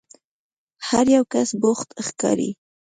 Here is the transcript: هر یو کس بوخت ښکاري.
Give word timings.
هر 0.87 1.05
یو 1.15 1.23
کس 1.33 1.49
بوخت 1.61 1.89
ښکاري. 2.05 2.49